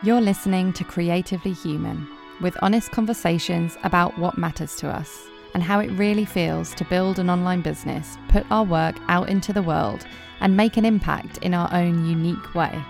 [0.00, 2.06] You're listening to Creatively Human,
[2.40, 7.18] with honest conversations about what matters to us and how it really feels to build
[7.18, 10.06] an online business, put our work out into the world,
[10.38, 12.80] and make an impact in our own unique way.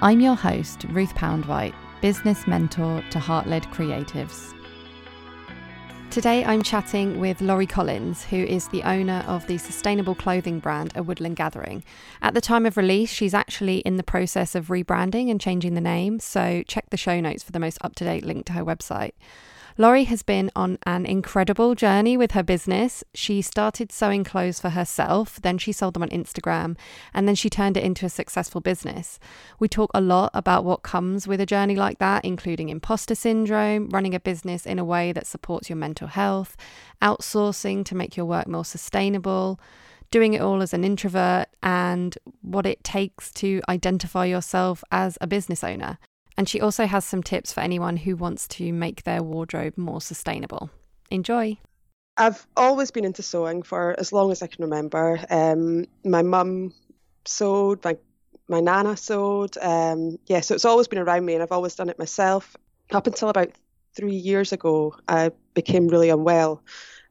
[0.00, 4.54] I'm your host, Ruth Poundwhite, business mentor to heart led creatives.
[6.14, 10.92] Today I'm chatting with Laurie Collins, who is the owner of the sustainable clothing brand
[10.94, 11.82] A Woodland Gathering.
[12.22, 15.80] At the time of release, she's actually in the process of rebranding and changing the
[15.80, 18.64] name, so check the show notes for the most up to date link to her
[18.64, 19.14] website.
[19.76, 23.02] Laurie has been on an incredible journey with her business.
[23.12, 26.76] She started sewing clothes for herself, then she sold them on Instagram,
[27.12, 29.18] and then she turned it into a successful business.
[29.58, 33.88] We talk a lot about what comes with a journey like that, including imposter syndrome,
[33.88, 36.56] running a business in a way that supports your mental health,
[37.02, 39.58] outsourcing to make your work more sustainable
[40.12, 45.26] doing it all as an introvert and what it takes to identify yourself as a
[45.26, 45.98] business owner.
[46.36, 50.00] And she also has some tips for anyone who wants to make their wardrobe more
[50.00, 50.70] sustainable.
[51.10, 51.58] Enjoy.
[52.16, 55.18] I've always been into sewing for as long as I can remember.
[55.30, 56.72] Um, my mum
[57.24, 57.96] sewed, my
[58.46, 59.56] my nana sewed.
[59.60, 62.56] Um, yeah, so it's always been around me, and I've always done it myself.
[62.92, 63.50] Up until about
[63.96, 66.62] three years ago, I became really unwell,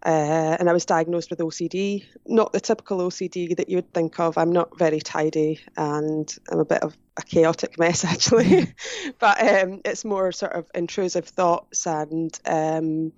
[0.06, 2.06] uh, and I was diagnosed with OCD.
[2.28, 4.38] Not the typical OCD that you would think of.
[4.38, 8.74] I'm not very tidy and I'm a bit of a chaotic mess, actually.
[9.20, 13.14] but um, it's more sort of intrusive thoughts and um,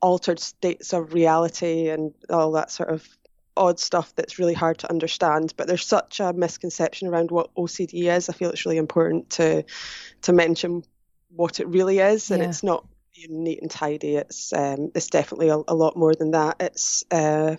[0.00, 3.06] altered states of reality and all that sort of
[3.56, 5.54] odd stuff that's really hard to understand.
[5.56, 8.28] But there's such a misconception around what OCD is.
[8.28, 9.64] I feel it's really important to
[10.22, 10.84] to mention
[11.34, 12.48] what it really is, and yeah.
[12.48, 12.86] it's not
[13.28, 14.16] neat and tidy.
[14.16, 16.56] It's um, it's definitely a, a, lot more than that.
[16.60, 17.56] It's uh,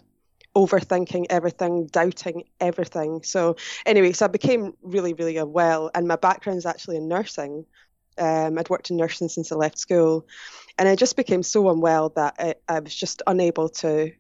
[0.58, 3.22] overthinking everything, doubting everything.
[3.22, 7.66] So anyway, so I became really, really unwell, and my background is actually in nursing.
[8.18, 10.25] Um, I'd worked in nursing since I left school,
[10.79, 14.12] and I just became so unwell that I, I was just unable to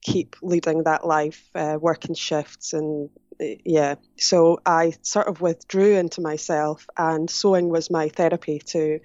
[0.00, 3.96] keep leading that life, uh, working shifts, and uh, yeah.
[4.16, 9.00] So I sort of withdrew into myself, and sewing was my therapy to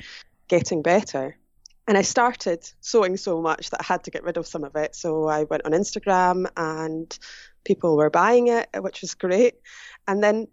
[0.48, 1.38] getting better.
[1.88, 4.75] And I started sewing so much that I had to get rid of some of
[4.75, 4.96] it.
[4.96, 7.18] So I went on Instagram and
[7.64, 9.56] people were buying it, which was great.
[10.08, 10.48] And then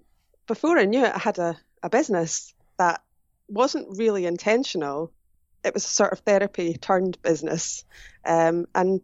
[0.47, 3.03] before I knew it, I had a, a business that
[3.49, 5.13] wasn't really intentional.
[5.65, 7.85] It was a sort of therapy turned business.
[8.25, 9.01] Um, and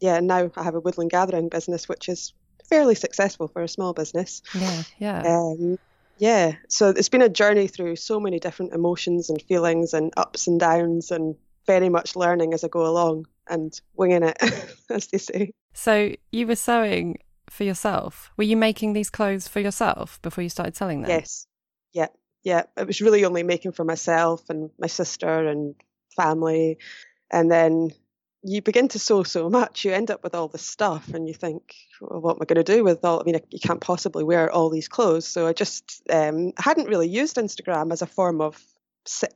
[0.00, 2.34] yeah, now I have a woodland gathering business, which is
[2.68, 4.42] fairly successful for a small business.
[4.54, 5.22] Yeah, yeah.
[5.22, 5.78] Um,
[6.18, 10.46] yeah, so it's been a journey through so many different emotions and feelings and ups
[10.46, 11.34] and downs and
[11.70, 14.36] very much learning as I go along and winging it,
[14.90, 15.52] as they say.
[15.72, 18.32] So you were sewing for yourself.
[18.36, 21.10] Were you making these clothes for yourself before you started selling them?
[21.10, 21.46] Yes.
[21.92, 22.08] Yeah.
[22.42, 22.64] Yeah.
[22.76, 25.76] It was really only making for myself and my sister and
[26.16, 26.78] family.
[27.30, 27.90] And then
[28.42, 31.34] you begin to sew so much, you end up with all this stuff, and you
[31.34, 33.20] think, well, what am I going to do with all?
[33.20, 35.28] I mean, you can't possibly wear all these clothes.
[35.28, 38.60] So I just um, hadn't really used Instagram as a form of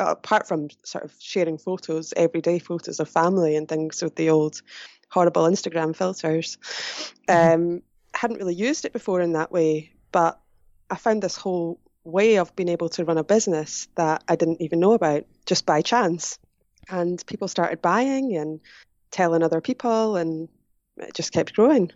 [0.00, 4.62] apart from sort of sharing photos, everyday photos of family and things with the old
[5.10, 6.58] horrible Instagram filters,
[7.28, 7.54] mm-hmm.
[7.54, 7.82] um,
[8.14, 9.90] hadn't really used it before in that way.
[10.12, 10.40] But
[10.90, 14.60] I found this whole way of being able to run a business that I didn't
[14.60, 16.38] even know about just by chance.
[16.88, 18.60] And people started buying and
[19.10, 20.48] telling other people, and
[20.98, 21.90] it just kept growing.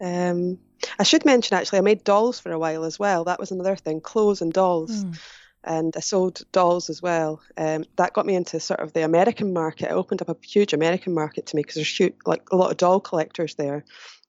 [0.00, 0.58] Um,
[0.98, 3.24] I should mention actually, I made dolls for a while as well.
[3.24, 5.04] That was another thing, clothes and dolls.
[5.04, 5.18] Mm
[5.64, 7.40] and I sold dolls as well.
[7.56, 9.90] Um, that got me into sort of the American market.
[9.90, 12.70] It opened up a huge American market to me because there's huge, like a lot
[12.70, 13.84] of doll collectors there.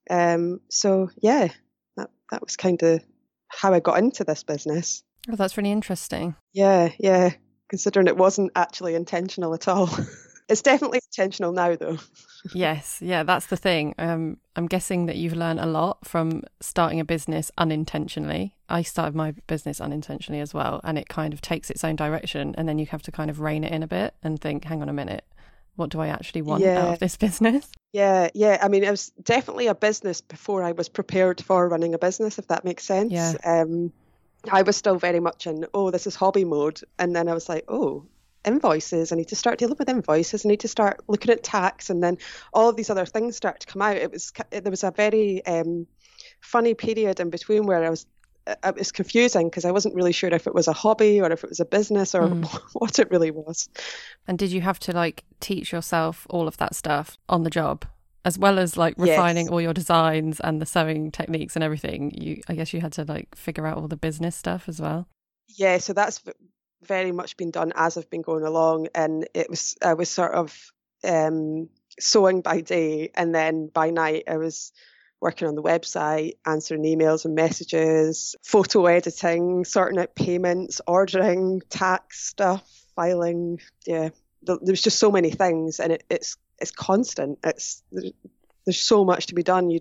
[0.10, 1.50] Um, so yeah,
[1.98, 3.04] that that was kind of
[3.48, 5.04] how I got into this business.
[5.30, 6.36] Oh, that's really interesting.
[6.54, 7.34] Yeah, yeah.
[7.70, 9.90] Considering it wasn't actually intentional at all.
[10.52, 11.98] it's definitely intentional now, though
[12.54, 13.96] yes, yeah, that's the thing.
[13.98, 18.56] Um, I'm guessing that you've learned a lot from starting a business unintentionally.
[18.68, 22.54] I started my business unintentionally as well, and it kind of takes its own direction,
[22.58, 24.82] and then you have to kind of rein it in a bit and think, hang
[24.82, 25.26] on a minute,
[25.76, 26.80] what do I actually want yeah.
[26.80, 27.70] out of this business?
[27.94, 28.58] Yeah, yeah.
[28.62, 32.40] I mean, it was definitely a business before I was prepared for running a business,
[32.40, 33.12] if that makes sense.
[33.12, 33.34] Yeah.
[33.44, 33.92] Um,
[34.52, 36.82] I was still very much in, oh, this is hobby mode.
[36.98, 38.06] And then I was like, oh,
[38.46, 39.12] invoices.
[39.12, 40.46] I need to start dealing with invoices.
[40.46, 42.18] I need to start looking at tax, and then
[42.54, 43.98] all of these other things start to come out.
[43.98, 45.88] It was there was a very um,
[46.42, 48.06] funny period in between where I was
[48.48, 51.32] uh, it was confusing because I wasn't really sure if it was a hobby or
[51.32, 52.62] if it was a business or mm.
[52.74, 53.70] what it really was.
[54.28, 57.86] And did you have to like teach yourself all of that stuff on the job?
[58.24, 59.52] As well as like refining yes.
[59.52, 63.04] all your designs and the sewing techniques and everything, you I guess you had to
[63.04, 65.08] like figure out all the business stuff as well.
[65.48, 66.24] Yeah, so that's
[66.84, 70.34] very much been done as I've been going along, and it was I was sort
[70.34, 70.72] of
[71.04, 71.70] um,
[72.00, 74.72] sewing by day, and then by night I was
[75.20, 82.26] working on the website, answering emails and messages, photo editing, sorting out payments, ordering, tax
[82.26, 83.60] stuff, filing.
[83.86, 84.10] Yeah,
[84.42, 87.40] there's just so many things, and it, it's it's constant.
[87.44, 89.70] It's there's so much to be done.
[89.70, 89.80] You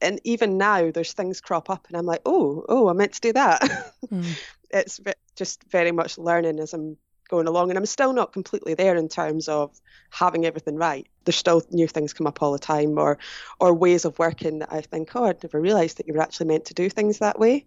[0.00, 3.20] and even now there's things crop up, and I'm like, oh, oh, I meant to
[3.20, 3.94] do that.
[4.10, 4.38] Mm.
[4.70, 5.00] it's
[5.36, 6.96] just very much learning as I'm
[7.28, 9.78] going along, and I'm still not completely there in terms of
[10.10, 11.06] having everything right.
[11.24, 13.18] There's still new things come up all the time, or
[13.58, 16.46] or ways of working that I think, oh, I'd never realised that you were actually
[16.46, 17.66] meant to do things that way.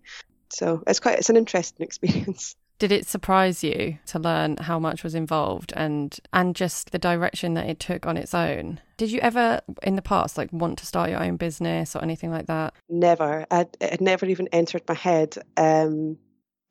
[0.49, 2.55] So it's quite it's an interesting experience.
[2.83, 7.53] Did it surprise you to learn how much was involved and and just the direction
[7.53, 8.81] that it took on its own?
[8.97, 12.29] Did you ever in the past like want to start your own business or anything
[12.29, 12.73] like that?
[12.89, 13.45] Never.
[13.49, 15.37] I'd, it never even entered my head.
[15.55, 16.17] Um,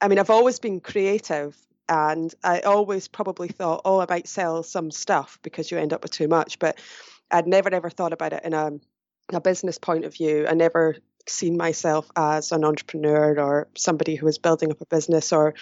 [0.03, 1.57] I mean, I've always been creative,
[1.89, 6.03] and I always probably thought, oh, I might sell some stuff because you end up
[6.03, 6.59] with too much.
[6.59, 6.79] But
[7.31, 8.73] I'd never ever thought about it in a
[9.33, 10.47] a business point of view.
[10.47, 15.33] I never seen myself as an entrepreneur or somebody who was building up a business
[15.33, 15.55] or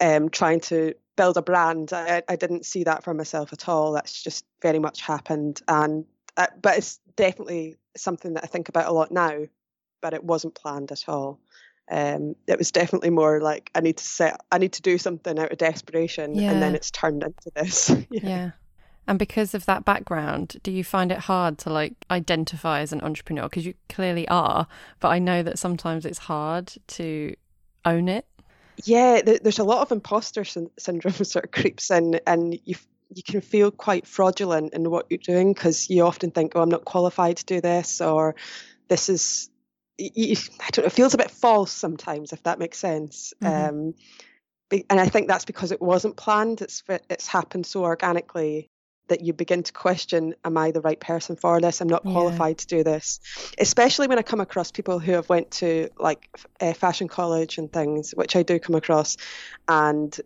[0.00, 1.92] um, trying to build a brand.
[1.92, 3.92] I, I, didn't see that for myself at all.
[3.92, 5.60] That's just very much happened.
[5.68, 6.06] And
[6.36, 9.46] uh, but it's definitely something that I think about a lot now.
[10.00, 11.38] But it wasn't planned at all.
[11.90, 15.38] Um, it was definitely more like I need to set, I need to do something
[15.38, 16.52] out of desperation, yeah.
[16.52, 17.90] and then it's turned into this.
[18.10, 18.20] yeah.
[18.22, 18.50] yeah.
[19.06, 23.00] And because of that background, do you find it hard to like identify as an
[23.00, 23.48] entrepreneur?
[23.48, 24.68] Because you clearly are,
[25.00, 27.34] but I know that sometimes it's hard to
[27.84, 28.24] own it.
[28.84, 32.76] Yeah, there's a lot of imposter syndrome sort of creeps in, and you
[33.12, 36.68] you can feel quite fraudulent in what you're doing because you often think, "Oh, I'm
[36.68, 38.34] not qualified to do this," or
[38.88, 39.50] "This is."
[39.98, 40.86] You, I don't know.
[40.86, 43.34] It feels a bit false sometimes, if that makes sense.
[43.42, 43.68] Mm-hmm.
[43.76, 43.94] Um,
[44.88, 46.62] and I think that's because it wasn't planned.
[46.62, 48.70] It's it's happened so organically
[49.10, 52.56] that you begin to question am i the right person for this i'm not qualified
[52.56, 52.60] yeah.
[52.60, 53.20] to do this
[53.58, 56.28] especially when i come across people who have went to like
[56.60, 59.16] uh, fashion college and things which i do come across
[59.68, 60.20] and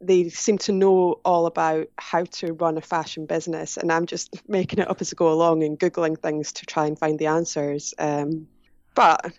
[0.00, 4.30] they seem to know all about how to run a fashion business and i'm just
[4.48, 7.26] making it up as i go along and googling things to try and find the
[7.26, 8.46] answers um,
[8.94, 9.32] but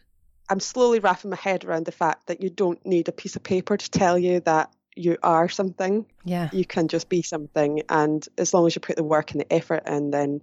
[0.50, 3.44] i'm slowly wrapping my head around the fact that you don't need a piece of
[3.44, 6.06] paper to tell you that you are something.
[6.25, 6.50] Yeah.
[6.51, 7.83] You can just be something.
[7.89, 10.41] And as long as you put the work and the effort in, then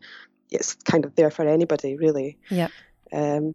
[0.51, 2.39] it's kind of there for anybody, really.
[2.51, 2.69] Yeah.
[3.13, 3.55] Um,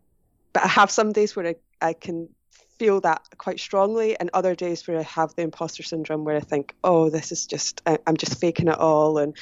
[0.54, 2.30] but I have some days where I, I can
[2.78, 6.42] feel that quite strongly, and other days where I have the imposter syndrome where I
[6.42, 9.18] think, oh, this is just, I, I'm just faking it all.
[9.18, 9.38] And,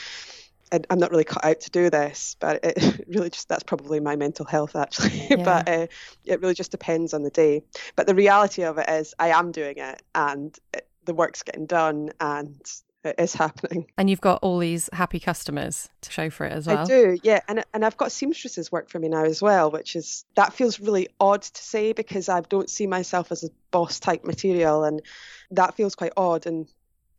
[0.72, 4.16] I'm not really cut out to do this, but it really just that's probably my
[4.16, 5.26] mental health actually.
[5.32, 5.44] Yeah.
[5.44, 5.88] but uh,
[6.26, 7.64] it really just depends on the day.
[7.96, 11.66] But the reality of it is, I am doing it, and it, the work's getting
[11.66, 12.62] done and
[13.04, 13.88] it is happening.
[13.98, 16.80] And you've got all these happy customers to show for it as well.
[16.80, 17.40] I do, yeah.
[17.48, 20.80] And and I've got seamstresses work for me now as well, which is that feels
[20.80, 25.02] really odd to say because I don't see myself as a boss type material, and
[25.52, 26.46] that feels quite odd.
[26.46, 26.68] And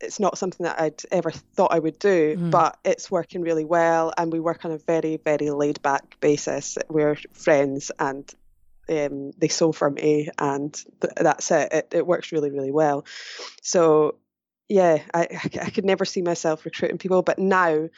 [0.00, 2.50] it's not something that I'd ever thought I would do, mm.
[2.50, 6.76] but it's working really well, and we work on a very very laid back basis.
[6.90, 8.30] We're friends, and
[8.90, 11.72] um, they sew for me, and th- that's it.
[11.72, 11.88] it.
[11.92, 13.04] It works really, really well.
[13.62, 14.16] So,
[14.68, 15.28] yeah, I,
[15.62, 17.88] I could never see myself recruiting people, but now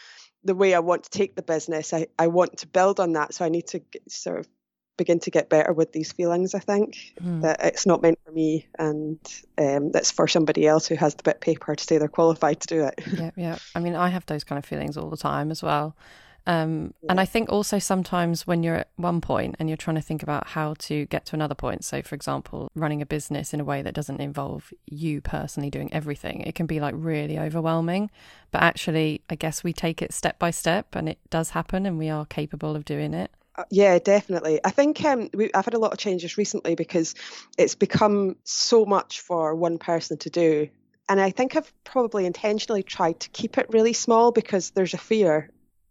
[0.45, 3.33] the way I want to take the business, I, I want to build on that.
[3.33, 4.49] So I need to get, sort of
[4.97, 6.55] begin to get better with these feelings.
[6.55, 7.43] I think mm.
[7.43, 9.19] that it's not meant for me, and
[9.59, 12.61] um, that's for somebody else who has the bit of paper to say they're qualified
[12.61, 13.00] to do it.
[13.12, 13.59] Yeah, yeah.
[13.75, 15.97] I mean, I have those kind of feelings all the time as well.
[16.46, 17.11] Um, yeah.
[17.11, 20.22] And I think also sometimes when you're at one point and you're trying to think
[20.22, 23.64] about how to get to another point, so for example, running a business in a
[23.64, 28.11] way that doesn't involve you personally doing everything, it can be like really overwhelming.
[28.50, 31.99] But actually, I guess we take it step by step and it does happen and
[31.99, 33.30] we are capable of doing it.
[33.54, 34.61] Uh, yeah, definitely.
[34.64, 37.14] I think um, we, I've had a lot of changes recently because
[37.58, 40.68] it's become so much for one person to do.
[41.08, 44.99] And I think I've probably intentionally tried to keep it really small because there's a
[44.99, 45.50] fear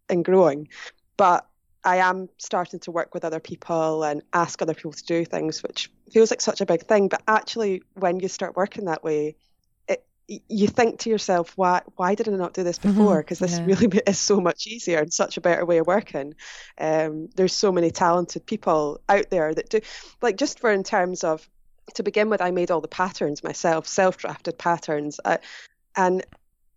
[0.09, 0.67] and growing.
[1.17, 1.45] But
[1.83, 5.63] I am starting to work with other people and ask other people to do things,
[5.63, 7.07] which feels like such a big thing.
[7.07, 9.35] But actually, when you start working that way,
[9.87, 12.89] it, you think to yourself, why why did I not do this mm-hmm.
[12.89, 13.21] before?
[13.21, 13.65] Because this yeah.
[13.65, 16.35] really is so much easier and such a better way of working.
[16.77, 19.81] Um, there's so many talented people out there that do,
[20.21, 21.47] like just for in terms of
[21.95, 25.37] to begin with, I made all the patterns myself, self-drafted patterns, uh,
[25.95, 26.23] and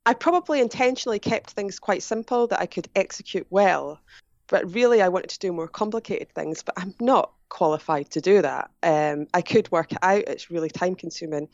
[0.07, 4.01] I probably intentionally kept things quite simple that I could execute well.
[4.49, 8.43] But really, I wanted to do more complicated things, but I'm not qualified to do
[8.43, 8.71] that.
[8.83, 11.49] Um, I could work it out, it's really time consuming.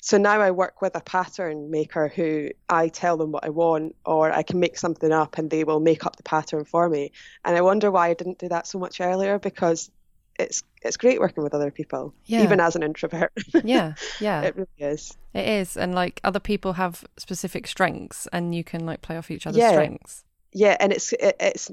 [0.00, 3.94] So now I work with a pattern maker who I tell them what I want,
[4.04, 7.12] or I can make something up and they will make up the pattern for me.
[7.44, 9.90] And I wonder why I didn't do that so much earlier because
[10.38, 12.42] it's it's great working with other people, yeah.
[12.42, 13.32] even as an introvert.
[13.64, 15.16] yeah, yeah, it really is.
[15.34, 19.30] It is, and like other people have specific strengths, and you can like play off
[19.30, 19.70] each other's yeah.
[19.72, 20.24] strengths.
[20.52, 21.70] Yeah, and it's it, it's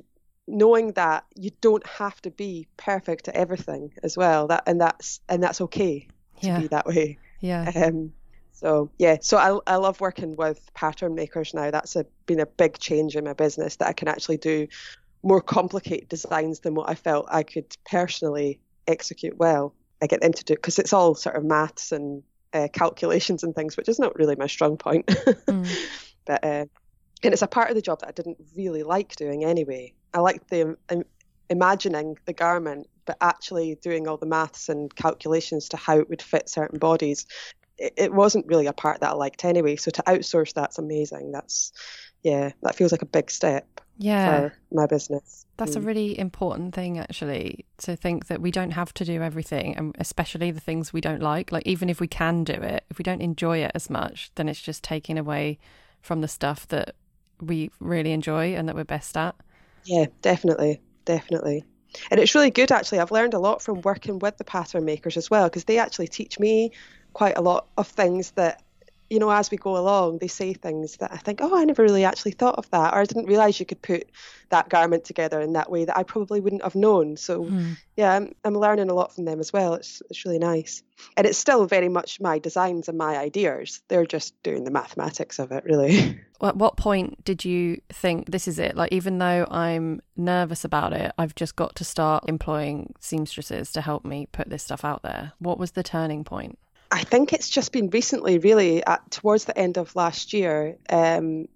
[0.47, 4.47] knowing that you don't have to be perfect at everything as well.
[4.47, 6.07] That and that's and that's okay
[6.41, 6.59] to yeah.
[6.59, 7.17] be that way.
[7.39, 7.71] Yeah.
[7.75, 8.13] Um,
[8.51, 11.71] so yeah, so I I love working with pattern makers now.
[11.71, 14.67] That's a, been a big change in my business that I can actually do
[15.23, 19.73] more complicated designs than what I felt I could personally execute well.
[20.01, 22.23] I get them to do because it's all sort of maths and
[22.53, 25.05] uh, calculations and things, which is not really my strong point.
[25.07, 25.87] mm.
[26.25, 26.65] But uh,
[27.23, 29.93] and it's a part of the job that I didn't really like doing anyway.
[30.13, 31.03] I liked the um,
[31.49, 36.21] imagining the garment, but actually doing all the maths and calculations to how it would
[36.21, 37.25] fit certain bodies.
[37.77, 39.75] It, it wasn't really a part that I liked anyway.
[39.75, 41.31] So to outsource that's amazing.
[41.31, 41.73] That's
[42.23, 44.49] yeah, that feels like a big step yeah.
[44.49, 45.45] for my business.
[45.57, 45.77] That's mm.
[45.77, 49.95] a really important thing, actually, to think that we don't have to do everything, and
[49.99, 51.51] especially the things we don't like.
[51.51, 54.47] Like, even if we can do it, if we don't enjoy it as much, then
[54.47, 55.59] it's just taking away
[56.01, 56.95] from the stuff that
[57.41, 59.35] we really enjoy and that we're best at.
[59.83, 60.81] Yeah, definitely.
[61.05, 61.63] Definitely.
[62.11, 62.99] And it's really good, actually.
[62.99, 66.07] I've learned a lot from working with the pattern makers as well, because they actually
[66.07, 66.71] teach me
[67.13, 68.61] quite a lot of things that
[69.09, 71.81] you know, as we go along, they say things that I think, oh, I never
[71.81, 74.09] really actually thought of that, or I didn't realize you could put
[74.49, 77.17] that garment together in that way that I probably wouldn't have known.
[77.17, 77.77] So, mm.
[77.97, 79.73] yeah, I'm, I'm learning a lot from them as well.
[79.73, 80.83] It's, it's really nice.
[81.17, 83.81] And it's still very much my designs and my ideas.
[83.87, 86.19] They're just doing the mathematics of it, really.
[86.41, 88.75] At what point did you think this is it?
[88.75, 93.81] Like, even though I'm nervous about it, I've just got to start employing seamstresses to
[93.81, 95.33] help me put this stuff out there.
[95.39, 96.57] What was the turning point?
[96.91, 101.47] I think it's just been recently, really, at, towards the end of last year, um,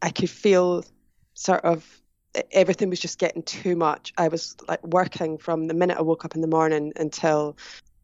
[0.00, 0.84] I could feel
[1.34, 1.84] sort of
[2.52, 4.12] everything was just getting too much.
[4.16, 7.56] I was like working from the minute I woke up in the morning until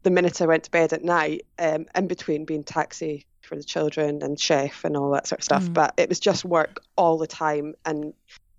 [0.03, 3.65] the minute I went to bed at night, um, in between being taxi for the
[3.65, 5.65] children and chef and all that sort of stuff.
[5.65, 5.75] Mm.
[5.75, 7.75] But it was just work all the time.
[7.85, 8.13] And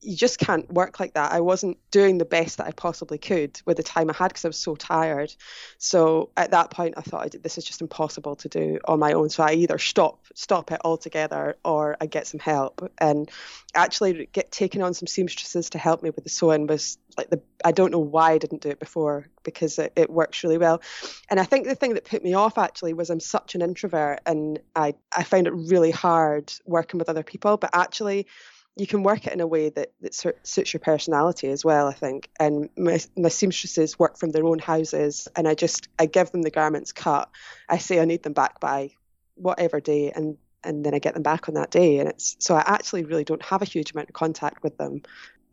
[0.06, 1.32] you just can't work like that.
[1.32, 4.46] I wasn't doing the best that I possibly could with the time I had because
[4.46, 5.34] I was so tired.
[5.78, 9.30] So at that point, I thought this is just impossible to do on my own.
[9.30, 12.92] So I either stop stop it altogether or I get some help.
[13.00, 13.30] And
[13.74, 17.42] actually, get taking on some seamstresses to help me with the sewing was like the
[17.64, 20.82] I don't know why I didn't do it before because it, it works really well.
[21.30, 24.20] And I think the thing that put me off actually was I'm such an introvert
[24.26, 27.58] and I I found it really hard working with other people.
[27.58, 28.28] But actually
[28.76, 31.94] you can work it in a way that, that suits your personality as well, I
[31.94, 32.30] think.
[32.40, 36.42] And my, my seamstresses work from their own houses, and I just I give them
[36.42, 37.30] the garments cut.
[37.70, 38.92] I say I need them back by
[39.36, 42.00] whatever day, and and then I get them back on that day.
[42.00, 45.04] And it's so I actually really don't have a huge amount of contact with them.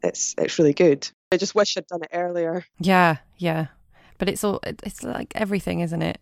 [0.02, 1.08] It's it's really good.
[1.30, 2.64] I just wish I'd done it earlier.
[2.80, 3.68] Yeah, yeah,
[4.18, 6.20] but it's all it's like everything, isn't it?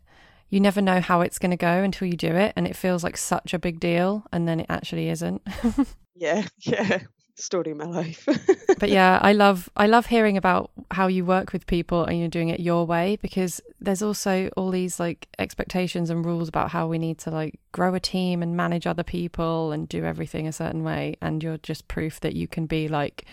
[0.51, 3.03] You never know how it's going to go until you do it, and it feels
[3.03, 5.41] like such a big deal, and then it actually isn't.
[6.21, 7.01] yeah, yeah.
[7.35, 8.29] Story of my life.
[8.79, 12.29] but yeah, I love I love hearing about how you work with people and you're
[12.29, 16.87] doing it your way because there's also all these like expectations and rules about how
[16.87, 20.53] we need to like grow a team and manage other people and do everything a
[20.53, 23.25] certain way and you're just proof that you can be like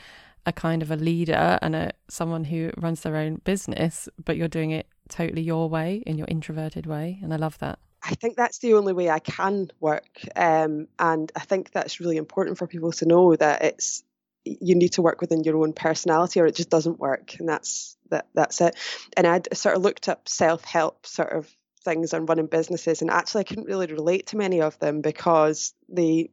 [0.46, 4.48] a kind of a leader and a someone who runs their own business, but you're
[4.48, 7.80] doing it totally your way in your introverted way and I love that.
[8.08, 10.20] I think that's the only way I can work.
[10.34, 14.04] Um, and I think that's really important for people to know that it's
[14.46, 17.36] you need to work within your own personality or it just doesn't work.
[17.38, 18.78] And that's that that's it.
[19.18, 23.42] And I'd sort of looked up self-help sort of things on running businesses and actually
[23.42, 26.30] I couldn't really relate to many of them because they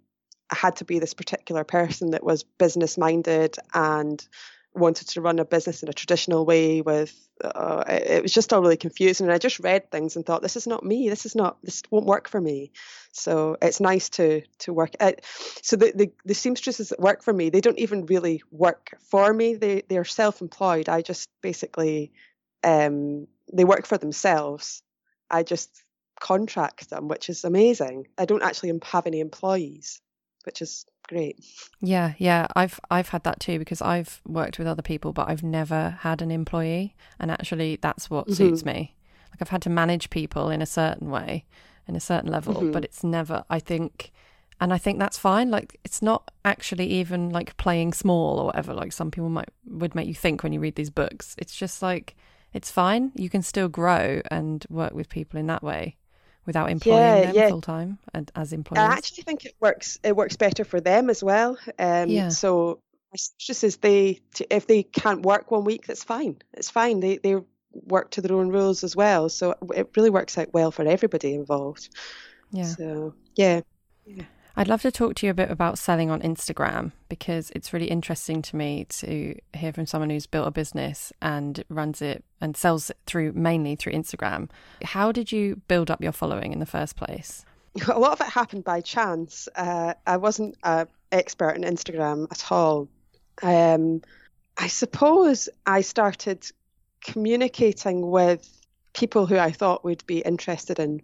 [0.51, 4.25] had to be this particular person that was business minded and
[4.75, 8.61] wanted to run a business in a traditional way with uh, it was just all
[8.61, 9.27] really confusing.
[9.27, 11.09] And i just read things and thought this is not me.
[11.09, 12.73] This is not this won't work for me.
[13.13, 15.25] So it's nice to to work at
[15.63, 19.33] so the, the the seamstresses that work for me they don't even really work for
[19.33, 19.55] me.
[19.55, 20.89] They they're self-employed.
[20.89, 22.13] I just basically
[22.63, 24.83] um they work for themselves.
[25.31, 25.71] I just
[26.21, 28.09] contract them which is amazing.
[28.19, 30.01] I don't actually have any employees
[30.45, 31.45] which is great.
[31.81, 35.43] Yeah, yeah, I've I've had that too because I've worked with other people, but I've
[35.43, 38.35] never had an employee, and actually, that's what mm-hmm.
[38.35, 38.95] suits me.
[39.31, 41.45] Like I've had to manage people in a certain way,
[41.89, 42.73] in a certain level, mm-hmm.
[42.73, 43.45] but it's never.
[43.51, 44.13] I think,
[44.61, 45.51] and I think that's fine.
[45.51, 48.75] Like it's not actually even like playing small or whatever.
[48.75, 51.35] Like some people might would make you think when you read these books.
[51.39, 52.17] It's just like
[52.53, 53.13] it's fine.
[53.17, 55.97] You can still grow and work with people in that way
[56.47, 57.49] without employing yeah, them yeah.
[57.49, 58.81] full time and as employees.
[58.81, 59.99] I actually think it works.
[60.03, 61.59] It works better for them as well.
[61.79, 62.29] Um, yeah.
[62.29, 62.81] So
[63.39, 64.21] just as they,
[64.51, 66.39] if they can't work one week, that's fine.
[66.53, 67.01] It's fine.
[67.01, 67.37] They they
[67.73, 69.29] work to their own rules as well.
[69.29, 71.89] So it really works out well for everybody involved.
[72.51, 72.65] Yeah.
[72.65, 73.61] So yeah.
[74.07, 74.25] yeah.
[74.57, 77.87] I'd love to talk to you a bit about selling on Instagram because it's really
[77.87, 82.57] interesting to me to hear from someone who's built a business and runs it and
[82.57, 84.49] sells it through mainly through Instagram.
[84.85, 87.45] How did you build up your following in the first place?
[87.93, 89.49] A lot of it happened by chance.
[89.57, 92.89] Uh, I wasn't an expert in Instagram at all.
[93.43, 94.03] Um,
[94.57, 96.47] I suppose I started
[97.05, 98.49] communicating with
[98.93, 101.03] people who I thought would be interested in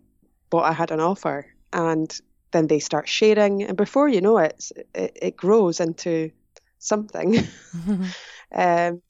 [0.51, 1.47] what I had on offer.
[1.73, 2.17] And
[2.53, 3.63] then they start sharing.
[3.63, 6.31] And before you know it, it, it grows into
[6.79, 7.47] something.
[8.55, 9.03] um,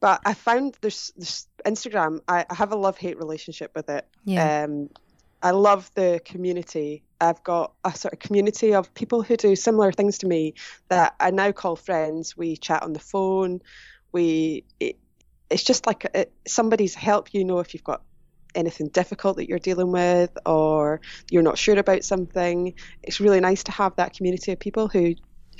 [0.00, 4.06] but I found this, this Instagram, I, I, have a love hate relationship with it.
[4.24, 4.64] Yeah.
[4.64, 4.90] Um,
[5.42, 7.02] I love the community.
[7.20, 10.54] I've got a sort of community of people who do similar things to me
[10.88, 12.36] that I now call friends.
[12.36, 13.60] We chat on the phone.
[14.12, 14.98] We it,
[15.50, 18.02] it's just like it, somebody's help you know if you've got
[18.54, 22.74] anything difficult that you're dealing with or you're not sure about something.
[23.02, 25.14] It's really nice to have that community of people who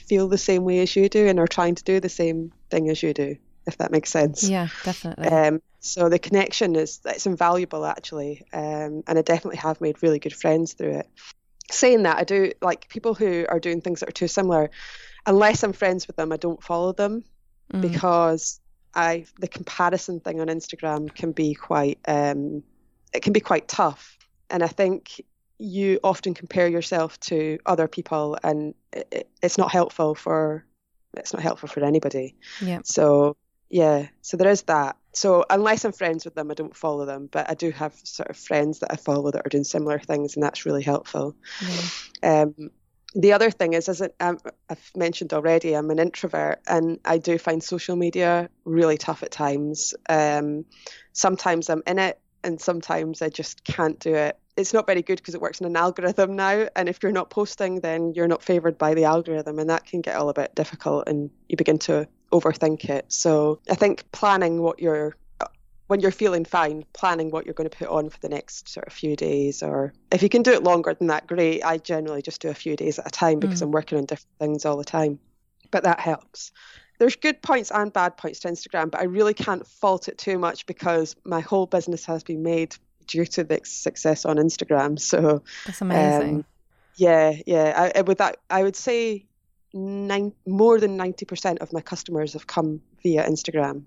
[0.07, 2.91] feel the same way as you do and are trying to do the same thing
[2.91, 4.49] as you do, if that makes sense.
[4.49, 5.29] Yeah, definitely.
[5.29, 10.19] Um, so the connection is it's invaluable actually, um, and I definitely have made really
[10.19, 11.09] good friends through it.
[11.71, 14.71] Saying that, I do like people who are doing things that are too similar.
[15.27, 17.25] Unless I'm friends with them, I don't follow them
[17.73, 17.81] mm.
[17.81, 18.61] because
[18.95, 22.63] I the comparison thing on Instagram can be quite um,
[23.13, 24.17] it can be quite tough,
[24.51, 25.21] and I think
[25.59, 30.65] you often compare yourself to other people, and it, it's not helpful for
[31.15, 32.37] it's not helpful for anybody.
[32.61, 32.81] Yeah.
[32.85, 33.37] So
[33.71, 34.97] yeah, so there is that.
[35.15, 38.29] So unless I'm friends with them, I don't follow them, but I do have sort
[38.29, 41.37] of friends that I follow that are doing similar things, and that's really helpful.
[42.23, 42.43] Yeah.
[42.43, 42.71] Um,
[43.15, 44.39] the other thing is, as um,
[44.71, 49.31] I've mentioned already, I'm an introvert and I do find social media really tough at
[49.31, 49.95] times.
[50.09, 50.65] Um,
[51.13, 54.39] sometimes I'm in it and sometimes I just can't do it.
[54.57, 56.69] It's not very good because it works in an algorithm now.
[56.77, 59.59] And if you're not posting, then you're not favored by the algorithm.
[59.59, 63.07] And that can get all a bit difficult and you begin to overthink it.
[63.09, 65.17] So I think planning what you're
[65.93, 68.87] when you're feeling fine, planning what you're going to put on for the next sort
[68.87, 71.63] of few days, or if you can do it longer than that, great.
[71.63, 73.65] I generally just do a few days at a time because mm.
[73.65, 75.19] I'm working on different things all the time,
[75.71, 76.51] but that helps.
[77.03, 80.39] There's good points and bad points to Instagram, but I really can't fault it too
[80.39, 82.77] much because my whole business has been made
[83.09, 85.01] due to the success on Instagram.
[85.01, 86.37] So that's amazing.
[86.37, 86.45] Um,
[86.95, 87.91] yeah, yeah.
[87.97, 89.27] I, with that, I would say
[89.75, 93.83] nine, more than ninety percent of my customers have come via Instagram,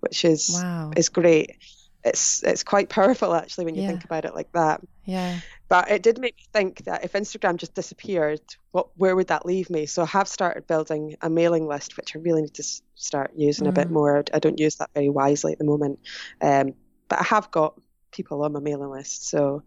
[0.00, 0.90] which is wow.
[0.96, 1.56] is great.
[2.04, 3.88] It's it's quite powerful actually when you yeah.
[3.88, 4.80] think about it like that.
[5.04, 5.40] Yeah.
[5.68, 8.40] But it did make me think that if Instagram just disappeared,
[8.72, 9.86] what where would that leave me?
[9.86, 13.66] So I have started building a mailing list, which I really need to start using
[13.66, 13.70] mm.
[13.70, 13.92] a bit mm.
[13.92, 14.24] more.
[14.32, 16.00] I don't use that very wisely at the moment,
[16.40, 16.74] um,
[17.08, 17.74] but I have got
[18.10, 19.28] people on my mailing list.
[19.28, 19.62] So,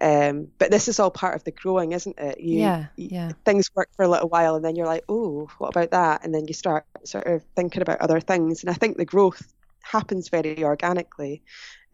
[0.00, 2.40] um, but this is all part of the growing, isn't it?
[2.40, 3.32] You, yeah, yeah.
[3.44, 6.24] Things work for a little while, and then you're like, oh, what about that?
[6.24, 8.62] And then you start sort of thinking about other things.
[8.62, 9.52] And I think the growth
[9.90, 11.42] happens very organically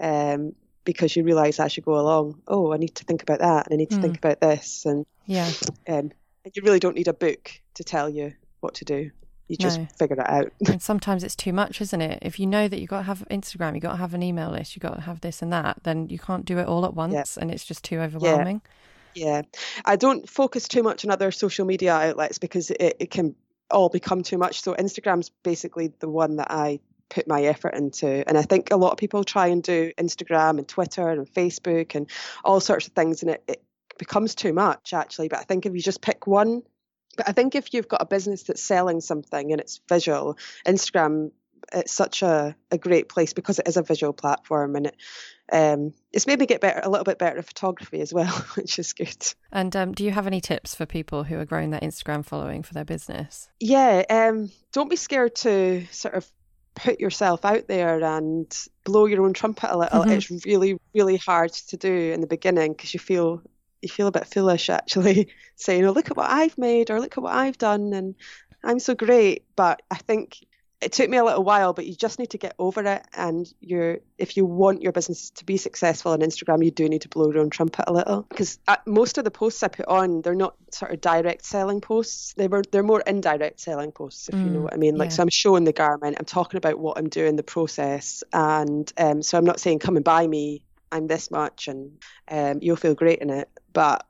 [0.00, 3.66] um, because you realize as you go along, oh, I need to think about that
[3.66, 4.02] and I need to mm.
[4.02, 4.85] think about this.
[4.85, 5.50] And yeah,
[5.88, 6.11] um,
[6.52, 9.11] you really don't need a book to tell you what to do.
[9.48, 9.87] You just no.
[9.98, 10.52] figure it out.
[10.66, 12.20] and sometimes it's too much, isn't it?
[12.22, 14.50] If you know that you've got to have Instagram, you've got to have an email
[14.50, 16.94] list, you've got to have this and that, then you can't do it all at
[16.94, 17.42] once yeah.
[17.42, 18.62] and it's just too overwhelming.
[19.14, 19.26] Yeah.
[19.26, 19.42] yeah.
[19.85, 23.35] I don't focus too much on other social media outlets because it, it can
[23.70, 24.62] all become too much.
[24.62, 26.81] So Instagram's basically the one that I
[27.12, 28.27] put my effort into.
[28.27, 31.94] And I think a lot of people try and do Instagram and Twitter and Facebook
[31.94, 32.09] and
[32.44, 33.62] all sorts of things, and it, it
[33.98, 35.29] becomes too much actually.
[35.29, 36.62] But I think if you just pick one,
[37.16, 41.33] but I think if you've got a business that's selling something and it's visual, Instagram
[41.72, 44.96] it's such a, a great place because it is a visual platform and it
[45.53, 48.79] um, it's made me get better a little bit better at photography as well, which
[48.79, 49.35] is good.
[49.51, 52.62] And um, do you have any tips for people who are growing their Instagram following
[52.62, 53.48] for their business?
[53.61, 56.31] Yeah, um, don't be scared to sort of
[56.75, 60.03] put yourself out there and blow your own trumpet a little.
[60.03, 60.11] Mm-hmm.
[60.13, 63.43] It's really, really hard to do in the beginning because you feel
[63.81, 67.19] you feel a bit foolish actually saying, "Oh, look at what I've made," or "Look
[67.19, 68.15] at what I've done," and
[68.63, 69.45] I'm so great.
[69.57, 70.39] But I think
[70.83, 73.07] it took me a little while, but you just need to get over it.
[73.14, 77.03] And you're, if you want your business to be successful on Instagram, you do need
[77.03, 78.23] to blow your own trumpet a little.
[78.23, 81.81] Because uh, most of the posts I put on, they're not sort of direct selling
[81.81, 82.35] posts.
[82.35, 84.97] They were, they're more indirect selling posts, if mm, you know mm, what I mean.
[84.97, 85.16] Like, yeah.
[85.16, 89.23] so I'm showing the garment, I'm talking about what I'm doing, the process, and um,
[89.23, 90.64] so I'm not saying come and buy me.
[90.90, 93.49] I'm this much, and um, you'll feel great in it.
[93.73, 94.07] But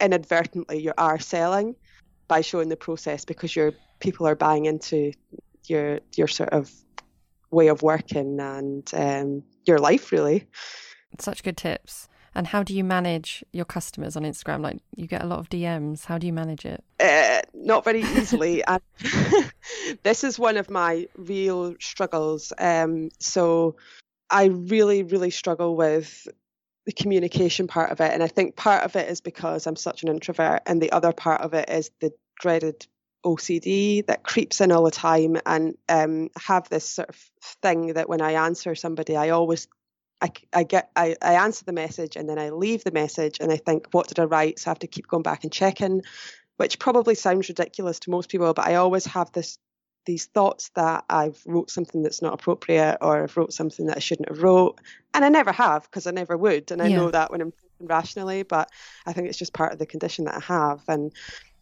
[0.00, 1.74] inadvertently, you are selling
[2.28, 5.12] by showing the process because your people are buying into
[5.66, 6.70] your your sort of
[7.50, 10.46] way of working and um, your life really.
[11.18, 12.08] Such good tips.
[12.34, 14.62] And how do you manage your customers on Instagram?
[14.62, 16.06] Like you get a lot of DMs.
[16.06, 16.82] How do you manage it?
[16.98, 18.64] Uh, not very easily.
[18.66, 18.80] and
[20.02, 22.52] this is one of my real struggles.
[22.56, 23.76] Um, so
[24.30, 26.26] I really, really struggle with
[26.86, 28.12] the communication part of it.
[28.12, 31.12] And I think part of it is because I'm such an introvert, and the other
[31.12, 32.86] part of it is the dreaded
[33.24, 37.16] OCD that creeps in all the time and um, have this sort of
[37.62, 39.68] thing that when I answer somebody, I always
[40.20, 43.50] I, I get I, I answer the message and then I leave the message and
[43.50, 44.60] I think what did I write?
[44.60, 46.02] So I have to keep going back and checking
[46.58, 49.58] which probably sounds ridiculous to most people but I always have this
[50.04, 54.00] these thoughts that I've wrote something that's not appropriate or I've wrote something that I
[54.00, 54.80] shouldn't have wrote.
[55.14, 56.72] And I never have because I never would.
[56.72, 56.96] And I yeah.
[56.96, 58.70] know that when I'm thinking rationally but
[59.06, 60.82] I think it's just part of the condition that I have.
[60.88, 61.12] And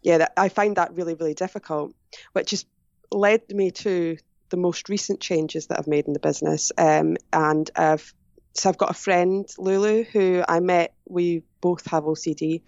[0.03, 1.95] yeah, that, I find that really, really difficult,
[2.33, 2.65] which has
[3.13, 4.17] led me to
[4.51, 6.73] the most recent changes that I've made in the business.
[6.77, 8.13] Um, and I've
[8.53, 10.93] so I've got a friend, Lulu, who I met.
[11.09, 12.63] We both have OCD,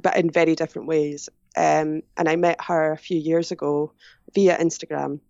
[0.00, 1.28] but in very different ways.
[1.56, 3.92] Um, and I met her a few years ago
[4.34, 5.20] via Instagram,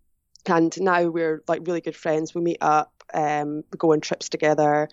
[0.47, 2.33] and now we're like really good friends.
[2.33, 4.89] We meet up, um, we go on trips together,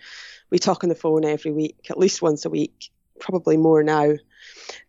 [0.51, 4.13] we talk on the phone every week, at least once a week, probably more now.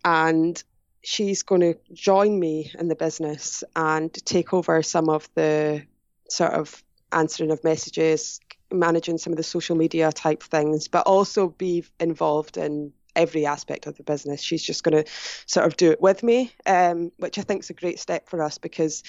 [0.03, 0.61] And
[1.03, 5.83] she's going to join me in the business and take over some of the
[6.29, 8.39] sort of answering of messages,
[8.71, 13.87] managing some of the social media type things, but also be involved in every aspect
[13.87, 14.41] of the business.
[14.41, 15.11] She's just going to
[15.45, 18.43] sort of do it with me, um, which I think is a great step for
[18.43, 19.03] us because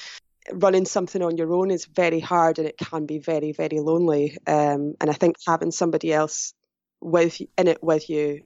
[0.52, 4.38] running something on your own is very hard and it can be very, very lonely.
[4.46, 6.54] Um, and I think having somebody else
[7.00, 8.42] with in it with you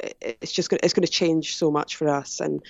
[0.00, 2.62] it's just going to, it's going to change so much for us and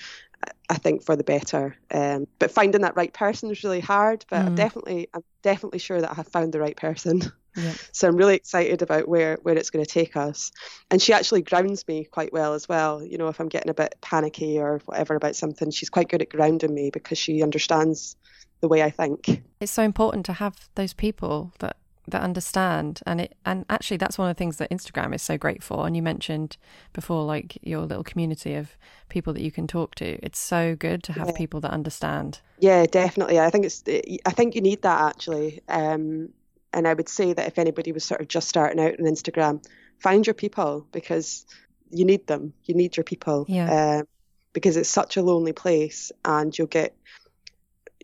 [0.69, 1.77] I think for the better.
[1.91, 4.25] Um, but finding that right person is really hard.
[4.29, 4.47] But mm.
[4.47, 7.21] I'm definitely, I'm definitely sure that I have found the right person.
[7.21, 7.31] Yeah.
[7.93, 10.51] So I'm really excited about where where it's going to take us.
[10.91, 13.01] And she actually grounds me quite well as well.
[13.01, 16.21] You know, if I'm getting a bit panicky or whatever about something, she's quite good
[16.21, 18.17] at grounding me because she understands
[18.61, 19.45] the way I think.
[19.61, 21.77] It's so important to have those people that
[22.09, 23.01] that understand.
[23.07, 25.87] And it and actually that's one of the things that Instagram is so great for.
[25.87, 26.57] And you mentioned
[26.93, 28.77] before like your little community of
[29.09, 30.19] people that you can talk to.
[30.25, 31.37] It's so good to have yeah.
[31.37, 32.41] people that understand.
[32.59, 33.41] Yeah definitely.
[33.41, 33.83] I think it's
[34.27, 35.63] I think you need that actually.
[35.69, 36.31] Um,
[36.73, 39.65] and I would say that if anybody was sort of just starting out on Instagram
[39.99, 41.47] find your people because
[41.91, 42.53] you need them.
[42.65, 43.47] You need your people.
[43.49, 44.01] Yeah.
[44.01, 44.09] Um,
[44.53, 46.95] because it's such a lonely place and you'll get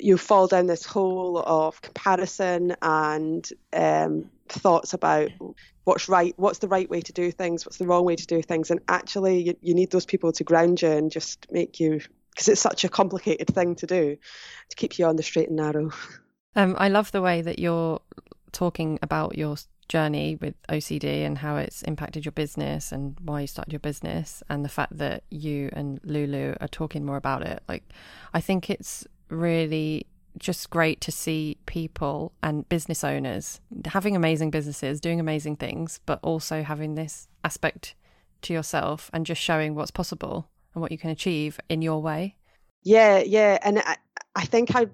[0.03, 5.31] you fall down this hole of comparison and um, thoughts about
[5.85, 8.43] what's right, what's the right way to do things, what's the wrong way to do
[8.43, 12.01] things, and actually you, you need those people to ground you and just make you
[12.31, 14.17] because it's such a complicated thing to do
[14.69, 15.91] to keep you on the straight and narrow.
[16.57, 18.01] Um, I love the way that you're
[18.53, 19.57] talking about your
[19.89, 24.43] journey with OCD and how it's impacted your business and why you started your business
[24.49, 27.63] and the fact that you and Lulu are talking more about it.
[27.69, 27.85] Like,
[28.33, 30.07] I think it's really
[30.38, 36.19] just great to see people and business owners having amazing businesses, doing amazing things, but
[36.23, 37.95] also having this aspect
[38.43, 42.37] to yourself and just showing what's possible and what you can achieve in your way.
[42.83, 43.59] Yeah, yeah.
[43.62, 43.97] And I,
[44.35, 44.87] I think I,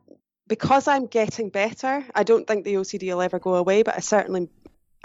[0.48, 4.00] because I'm getting better, I don't think the OCD will ever go away, but I
[4.00, 4.48] certainly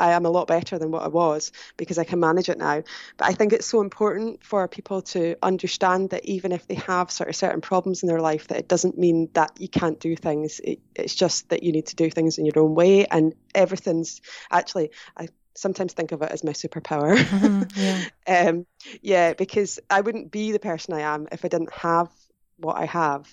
[0.02, 2.84] I am a lot better than what I was because I can manage it now.
[3.18, 7.12] But I think it's so important for people to understand that even if they have
[7.12, 10.16] sort of certain problems in their life, that it doesn't mean that you can't do
[10.16, 10.60] things.
[10.64, 14.22] It, it's just that you need to do things in your own way, and everything's
[14.52, 14.92] actually.
[15.16, 17.18] I sometimes think of it as my superpower.
[17.32, 18.04] Mm-hmm, yeah.
[18.50, 18.66] um,
[19.02, 22.10] yeah, because I wouldn't be the person I am if I didn't have
[22.58, 23.28] what I have.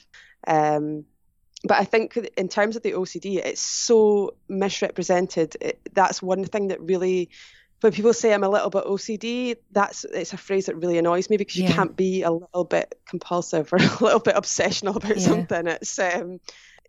[0.47, 1.05] Um,
[1.65, 5.57] but I think in terms of the OCD, it's so misrepresented.
[5.61, 7.31] It, that's one thing that really,
[7.81, 11.29] when people say I'm a little bit OCD, that's it's a phrase that really annoys
[11.29, 15.19] me because you can't be a little bit compulsive or a little bit obsessional about
[15.19, 15.27] yeah.
[15.27, 15.67] something.
[15.67, 16.41] It's um,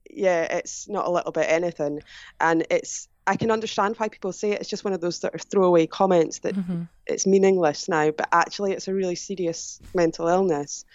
[0.10, 2.02] yeah, it's not a little bit anything,
[2.40, 4.62] and it's I can understand why people say it.
[4.62, 6.84] It's just one of those sort of throwaway comments that mm-hmm.
[7.06, 10.86] it's meaningless now, but actually it's a really serious mental illness.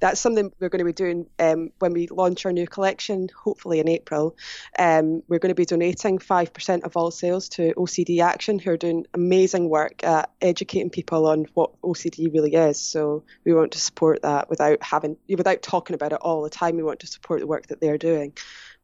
[0.00, 3.80] that's something we're going to be doing um, when we launch our new collection, hopefully
[3.80, 4.36] in April.
[4.78, 8.76] Um, we're going to be donating 5% of all sales to OCD Action, who are
[8.76, 12.78] doing amazing work at educating people on what OCD really is.
[12.78, 16.76] So we want to support that without having, without talking about it all the time.
[16.76, 18.34] We want to support the work that they're doing,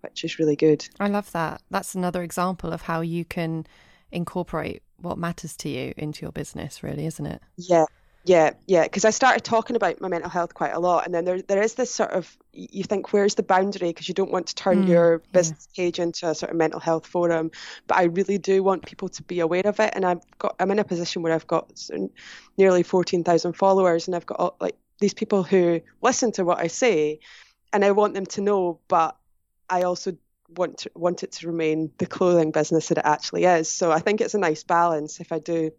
[0.04, 0.86] which is really good.
[1.00, 1.62] I love that.
[1.70, 3.66] That's another example of how you can
[4.12, 7.42] incorporate what matters to you into your business, really, isn't it?
[7.56, 7.86] Yeah,
[8.26, 11.26] yeah, yeah, because I started talking about my mental health quite a lot, and then
[11.26, 14.46] there there is this sort of you think where's the boundary because you don't want
[14.46, 15.84] to turn mm, your business yeah.
[15.84, 17.50] page into a sort of mental health forum,
[17.86, 20.70] but I really do want people to be aware of it, and I've got I'm
[20.70, 21.70] in a position where I've got
[22.56, 26.68] nearly fourteen thousand followers, and I've got like these people who listen to what I
[26.68, 27.20] say,
[27.74, 29.18] and I want them to know, but
[29.68, 30.16] I also
[30.56, 33.68] want to, want it to remain the clothing business that it actually is.
[33.68, 35.70] So I think it's a nice balance if I do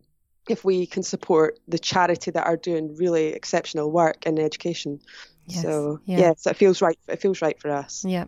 [0.48, 5.00] if we can support the charity that are doing really exceptional work in education.
[5.48, 6.19] Yes, so yeah.
[6.19, 6.98] yeah, so it feels right.
[7.08, 8.06] It feels right for us.
[8.06, 8.26] Yeah.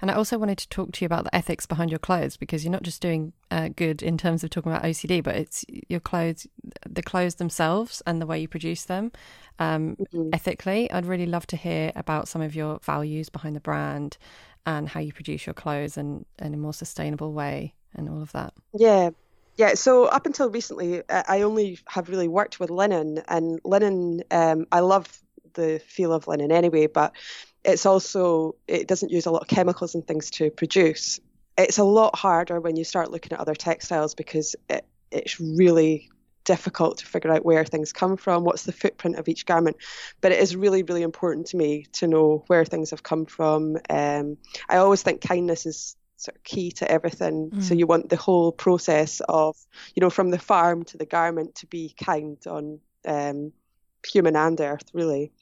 [0.00, 2.64] And I also wanted to talk to you about the ethics behind your clothes because
[2.64, 6.00] you're not just doing uh, good in terms of talking about OCD, but it's your
[6.00, 6.46] clothes,
[6.88, 9.12] the clothes themselves, and the way you produce them
[9.58, 10.30] um, mm-hmm.
[10.32, 10.90] ethically.
[10.90, 14.18] I'd really love to hear about some of your values behind the brand
[14.66, 18.32] and how you produce your clothes and in a more sustainable way and all of
[18.32, 18.54] that.
[18.72, 19.10] Yeah,
[19.56, 24.66] yeah, so up until recently, I only have really worked with linen, and linen, um,
[24.72, 25.06] I love
[25.52, 27.12] the feel of linen anyway, but
[27.64, 31.20] it's also, it doesn't use a lot of chemicals and things to produce.
[31.56, 36.10] It's a lot harder when you start looking at other textiles because it, it's really
[36.44, 39.76] difficult to figure out where things come from, what's the footprint of each garment.
[40.20, 43.78] But it is really, really important to me to know where things have come from.
[43.88, 44.36] Um,
[44.68, 47.50] I always think kindness is sort of key to everything.
[47.50, 47.62] Mm.
[47.62, 49.56] So you want the whole process of,
[49.94, 53.52] you know, from the farm to the garment to be kind on um,
[54.06, 55.32] human and earth, really.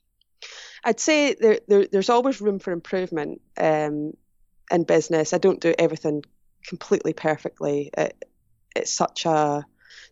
[0.85, 4.13] I'd say there, there, there's always room for improvement um,
[4.71, 5.33] in business.
[5.33, 6.25] I don't do everything
[6.67, 7.91] completely perfectly.
[7.97, 8.25] It,
[8.75, 9.65] it's such a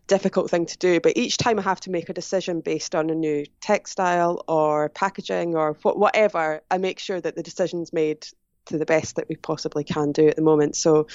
[0.07, 0.99] difficult thing to do.
[0.99, 4.89] But each time I have to make a decision based on a new textile or
[4.89, 8.27] packaging or whatever, I make sure that the decision's made
[8.65, 10.75] to the best that we possibly can do at the moment.
[10.75, 11.07] So,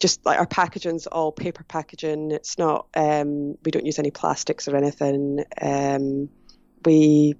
[0.00, 2.30] just like our packaging's all paper packaging.
[2.30, 2.86] It's not.
[2.94, 5.44] Um, we don't use any plastics or anything.
[5.60, 6.28] Um,
[6.84, 7.34] we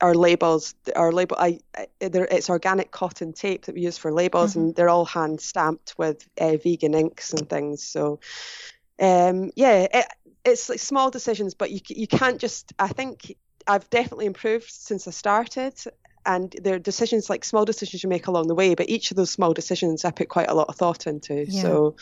[0.00, 4.50] our labels our label I, I it's organic cotton tape that we use for labels
[4.50, 4.60] mm-hmm.
[4.60, 8.20] and they're all hand stamped with uh, vegan inks and things so
[9.00, 10.06] um, yeah it,
[10.44, 15.08] it's like small decisions but you you can't just I think I've definitely improved since
[15.08, 15.74] I started
[16.26, 19.16] and there are decisions like small decisions you make along the way but each of
[19.16, 21.62] those small decisions i put quite a lot of thought into yeah.
[21.62, 21.96] so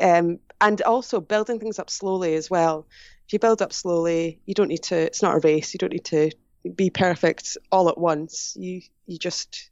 [0.00, 2.86] um, and also building things up slowly as well
[3.26, 5.92] if you build up slowly you don't need to it's not a race you don't
[5.92, 6.30] need to
[6.76, 9.70] be perfect all at once you you just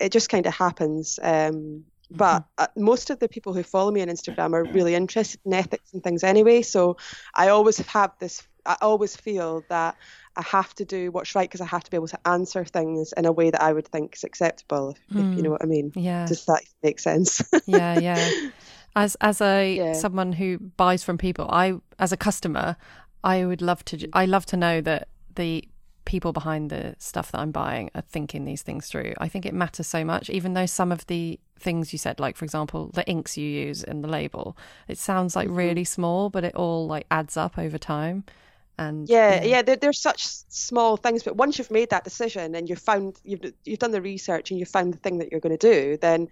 [0.00, 2.64] it just kind of happens um, but mm-hmm.
[2.64, 5.92] uh, most of the people who follow me on Instagram are really interested in ethics
[5.92, 6.62] and things anyway.
[6.62, 6.96] So
[7.34, 9.96] I always have this, I always feel that
[10.36, 13.12] I have to do what's right because I have to be able to answer things
[13.16, 15.18] in a way that I would think is acceptable, if, mm.
[15.18, 15.42] if you hmm.
[15.42, 15.92] know what I mean.
[15.94, 16.26] Yeah.
[16.26, 17.42] Does that make sense?
[17.66, 18.50] yeah, yeah.
[18.96, 19.92] As as a yeah.
[19.92, 22.76] someone who buys from people, I as a customer,
[23.22, 24.08] I would love to.
[24.12, 25.68] I love to know that the
[26.04, 29.14] people behind the stuff that I'm buying are thinking these things through.
[29.18, 32.36] I think it matters so much, even though some of the things you said, like
[32.36, 34.56] for example, the inks you use in the label,
[34.88, 35.56] it sounds like mm-hmm.
[35.56, 38.24] really small, but it all like adds up over time
[38.78, 42.54] and yeah yeah, yeah they're, they're such small things but once you've made that decision
[42.54, 45.40] and you've found you've you've done the research and you've found the thing that you're
[45.40, 46.28] going to do then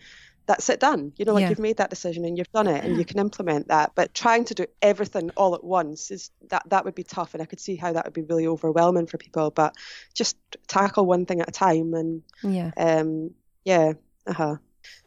[0.47, 1.49] that's it done you know like yeah.
[1.51, 4.45] you've made that decision and you've done it and you can implement that but trying
[4.45, 7.61] to do everything all at once is that that would be tough and i could
[7.61, 9.75] see how that would be really overwhelming for people but
[10.15, 13.31] just tackle one thing at a time and yeah um
[13.65, 13.93] yeah
[14.27, 14.57] uh-huh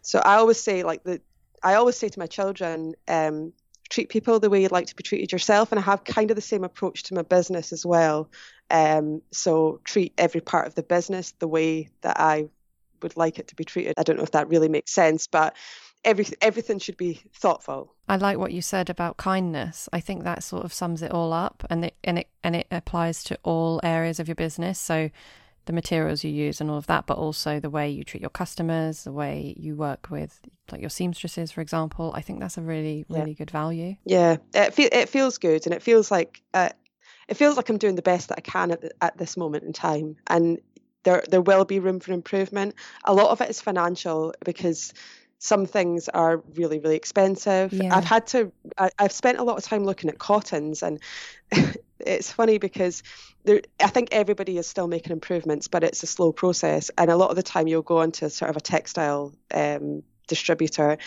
[0.02, 1.22] so i always say like the
[1.64, 3.52] i always say to my children um
[3.90, 5.72] treat people the way you'd like to be treated yourself.
[5.72, 8.30] And I have kind of the same approach to my business as well.
[8.70, 12.50] Um, so treat every part of the business the way that I
[13.02, 13.94] would like it to be treated.
[13.98, 15.56] I don't know if that really makes sense, but
[16.04, 17.94] every, everything should be thoughtful.
[18.08, 19.90] I like what you said about kindness.
[19.92, 22.68] I think that sort of sums it all up, and it and it and it
[22.72, 24.80] applies to all areas of your business.
[24.80, 25.10] So
[25.66, 28.30] the materials you use and all of that, but also the way you treat your
[28.30, 30.40] customers, the way you work with
[30.72, 32.12] like your seamstresses, for example.
[32.16, 33.38] I think that's a really, really yeah.
[33.38, 33.96] good value.
[34.06, 36.70] Yeah, it, fe- it feels good, and it feels like uh,
[37.28, 39.64] it feels like I'm doing the best that I can at, the, at this moment
[39.64, 40.60] in time, and
[41.06, 42.76] there there will be room for improvement.
[43.06, 44.94] A lot of it is financial because
[45.40, 47.94] some things are really really expensive yeah.
[47.94, 50.98] i've had to I, have spent a lot of time looking at cottons and
[52.00, 53.04] it's funny because
[53.46, 56.92] there, I think everybody is still making improvements, but it's a slow process.
[56.98, 60.98] And a lot of the time, you'll go into sort of a textile um, distributor.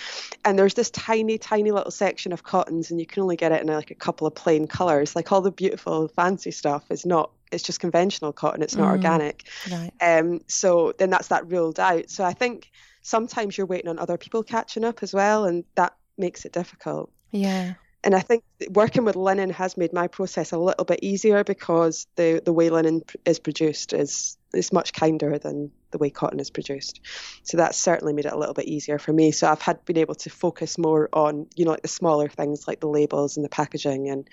[0.45, 3.61] And there's this tiny tiny little section of cottons and you can only get it
[3.61, 5.15] in like a couple of plain colors.
[5.17, 8.63] Like all the beautiful fancy stuff is not it's just conventional cotton.
[8.63, 9.45] It's not mm, organic.
[9.71, 9.93] Right.
[10.01, 12.11] um so then that's that ruled out.
[12.11, 12.71] So i think
[13.03, 17.11] sometimes you're waiting on other people catching up as well and that makes it difficult.
[17.31, 17.75] Yeah.
[18.05, 22.07] And I think working with linen has made my process a little bit easier because
[22.17, 26.51] the, the way linen is produced is is much kinder than the way cotton is
[26.51, 27.01] produced.
[27.42, 29.31] So that's certainly made it a little bit easier for me.
[29.31, 32.66] So I've had been able to focus more on you know like the smaller things
[32.66, 34.29] like the labels and the packaging and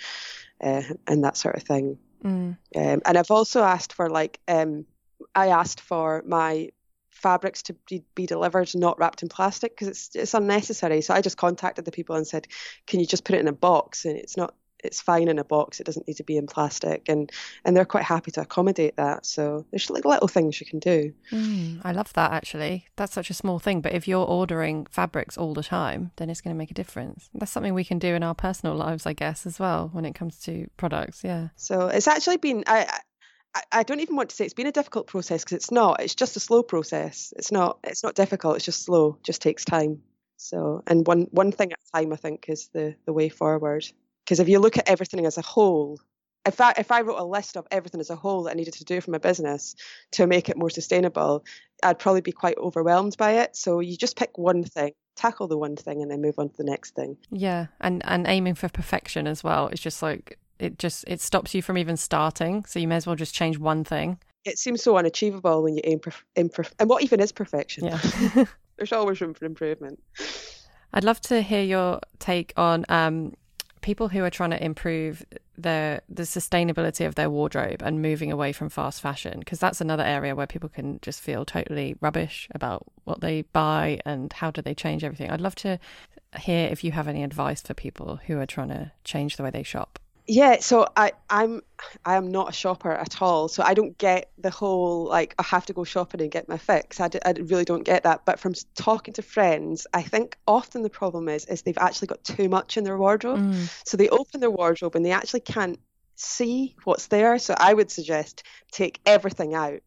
[0.62, 1.98] uh, and that sort of thing.
[2.24, 2.58] Mm.
[2.76, 4.86] Um, and I've also asked for like um,
[5.34, 6.70] I asked for my
[7.10, 11.02] fabrics to be, be delivered not wrapped in plastic because it's it's unnecessary.
[11.02, 12.48] So I just contacted the people and said,
[12.88, 14.54] "Can you just put it in a box?" And it's not
[14.86, 15.80] it's fine in a box.
[15.80, 17.32] It doesn't need to be in plastic, and
[17.64, 19.26] and they're quite happy to accommodate that.
[19.26, 21.14] So there's like little things you can do.
[21.32, 22.86] Mm, I love that actually.
[22.96, 26.42] That's such a small thing, but if you're ordering fabrics all the time, then it's
[26.42, 27.30] going to make a difference.
[27.34, 30.16] That's something we can do in our personal lives, I guess, as well when it
[30.16, 31.24] comes to products.
[31.24, 31.50] Yeah.
[31.56, 33.00] So it's actually been I
[33.72, 36.02] I, don't even want to say it's been a difficult process because it's not.
[36.02, 37.34] It's just a slow process.
[37.38, 37.80] It's not.
[37.84, 38.58] It's not difficult.
[38.58, 39.18] It's just slow.
[39.20, 40.02] It just takes time.
[40.38, 43.86] So, and one one thing at a time, I think, is the the way forward.
[44.26, 46.00] Because if you look at everything as a whole,
[46.46, 48.74] if I if I wrote a list of everything as a whole that I needed
[48.76, 49.76] to do for my business
[50.12, 51.46] to make it more sustainable,
[51.84, 53.56] I'd probably be quite overwhelmed by it.
[53.56, 56.58] So you just pick one thing, tackle the one thing, and then move on to
[56.58, 57.18] the next thing.
[57.32, 59.68] Yeah, and and aiming for perfection as well.
[59.68, 62.66] It's just like it just it stops you from even starting.
[62.66, 64.20] So you may as well just change one thing.
[64.44, 67.86] It seems so unachievable when you aim for, for and what even is perfection?
[67.86, 68.46] Yeah.
[68.78, 70.02] There's always room for improvement.
[70.94, 73.34] I'd love to hear your take on um,
[73.86, 75.24] people who are trying to improve
[75.60, 80.02] the the sustainability of their wardrobe and moving away from fast fashion because that's another
[80.02, 84.60] area where people can just feel totally rubbish about what they buy and how do
[84.60, 85.30] they change everything.
[85.30, 85.78] I'd love to
[86.40, 89.52] hear if you have any advice for people who are trying to change the way
[89.52, 91.62] they shop yeah so i i'm
[92.06, 95.44] i am not a shopper at all so i don't get the whole like i
[95.44, 97.00] have to go shopping and get my fix.
[97.00, 98.26] I, d- I really don't get that.
[98.26, 102.24] But from talking to friends i think often the problem is is they've actually got
[102.24, 103.40] too much in their wardrobe.
[103.40, 103.88] Mm.
[103.88, 105.80] so they open their wardrobe and they actually can't
[106.16, 107.38] see what's there.
[107.40, 109.82] So i would suggest take everything out.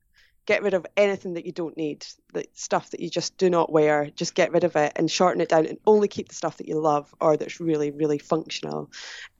[0.46, 3.70] Get rid of anything that you don't need, the stuff that you just do not
[3.70, 6.56] wear, just get rid of it and shorten it down and only keep the stuff
[6.56, 8.90] that you love or that's really, really functional.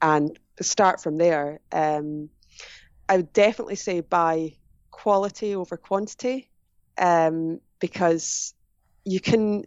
[0.03, 1.59] And start from there.
[1.71, 2.29] Um,
[3.07, 4.53] I would definitely say buy
[4.91, 6.49] quality over quantity
[6.97, 8.53] um, because
[9.05, 9.65] you can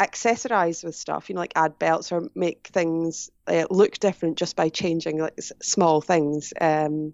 [0.00, 4.56] accessorize with stuff, you know, like add belts or make things uh, look different just
[4.56, 6.52] by changing like small things.
[6.60, 7.12] Um,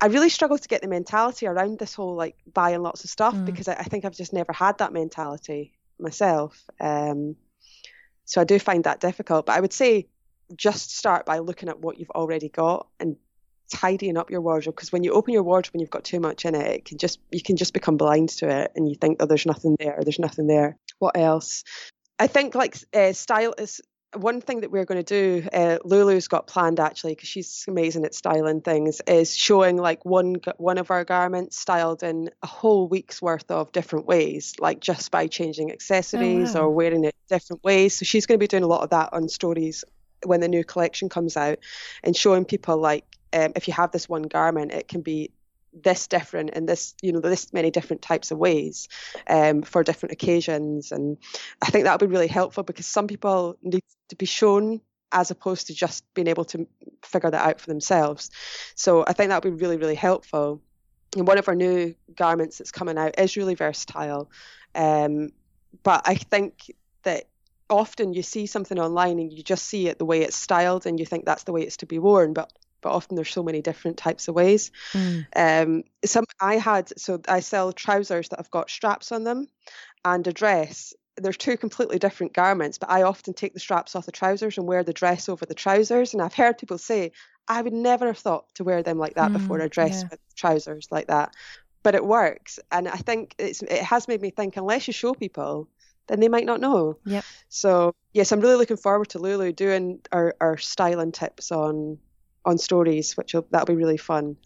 [0.00, 3.34] I really struggle to get the mentality around this whole like buying lots of stuff
[3.34, 3.44] mm.
[3.44, 6.62] because I, I, think I've just never had that mentality myself.
[6.80, 7.36] Um,
[8.24, 9.46] so I do find that difficult.
[9.46, 10.06] But I would say
[10.54, 13.16] just start by looking at what you've already got and
[13.72, 16.44] tidying up your wardrobe because when you open your wardrobe and you've got too much
[16.44, 19.16] in it, it can just you can just become blind to it and you think
[19.20, 20.76] oh there's nothing there, there's nothing there.
[20.98, 21.64] What else?
[22.18, 23.80] I think like uh, style is
[24.14, 28.04] one thing that we're going to do, uh, Lulu's got planned actually because she's amazing
[28.04, 32.88] at styling things, is showing like one one of our garments styled in a whole
[32.88, 36.66] week's worth of different ways, like just by changing accessories oh, wow.
[36.66, 37.96] or wearing it different ways.
[37.96, 39.84] So she's going to be doing a lot of that on stories
[40.24, 41.58] when the new collection comes out,
[42.02, 45.30] and showing people like um, if you have this one garment, it can be
[45.82, 48.88] this different in this you know this many different types of ways
[49.28, 50.92] um, for different occasions.
[50.92, 51.18] And
[51.62, 54.80] i think that would be really helpful because some people need to be shown
[55.12, 56.66] as opposed to just being able to
[57.02, 58.30] figure that out for themselves.
[58.74, 60.60] So i think that would be really really helpful.
[61.16, 64.30] And one of our new garments that's coming out is really versatile.
[64.74, 65.30] Um,
[65.82, 66.70] but i think
[67.02, 67.24] that
[67.68, 71.00] often you see something online and you just see it the way it's styled and
[71.00, 72.52] you think that's the way it's to be worn but
[72.86, 74.70] but often there's so many different types of ways.
[74.92, 75.26] Mm.
[75.34, 79.48] Um, some I had so I sell trousers that have got straps on them,
[80.04, 80.94] and a dress.
[81.16, 84.68] There's two completely different garments, but I often take the straps off the trousers and
[84.68, 86.12] wear the dress over the trousers.
[86.12, 87.10] And I've heard people say,
[87.48, 90.08] I would never have thought to wear them like that mm, before a dress yeah.
[90.10, 91.34] with trousers like that.
[91.82, 92.60] But it works.
[92.70, 95.68] And I think it's it has made me think unless you show people,
[96.06, 96.98] then they might not know.
[97.04, 97.22] Yeah.
[97.48, 101.98] So yes, I'm really looking forward to Lulu doing our, our styling tips on
[102.44, 104.36] on stories, which will, that'll be really fun.